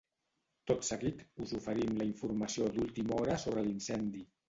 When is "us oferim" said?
1.45-1.95